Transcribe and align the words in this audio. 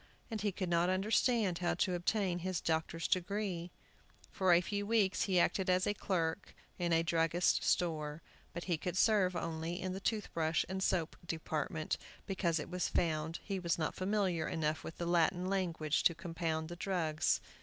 And 0.31 0.41
he 0.41 0.51
could 0.51 0.67
not 0.67 0.89
understand 0.89 1.59
how 1.59 1.75
to 1.75 1.93
obtain 1.93 2.39
his 2.39 2.59
doctor's 2.59 3.07
degree. 3.07 3.69
For 4.31 4.51
a 4.51 4.59
few 4.59 4.83
weeks 4.87 5.25
he 5.25 5.39
acted 5.39 5.69
as 5.69 5.87
clerk 5.99 6.55
in 6.79 6.91
a 6.91 7.03
druggist's 7.03 7.67
store. 7.67 8.23
But 8.51 8.63
he 8.63 8.77
could 8.79 8.97
serve 8.97 9.35
only 9.35 9.79
in 9.79 9.93
the 9.93 9.99
toothbrush 9.99 10.65
and 10.67 10.81
soap 10.81 11.17
department, 11.23 11.97
because 12.25 12.57
it 12.57 12.71
was 12.71 12.87
found 12.87 13.37
he 13.43 13.59
was 13.59 13.77
not 13.77 13.93
familiar 13.93 14.47
enough 14.47 14.83
with 14.83 14.97
the 14.97 15.05
Latin 15.05 15.45
language 15.45 16.01
to 16.05 16.15
compound 16.15 16.69
the 16.69 16.75
drugs. 16.75 17.39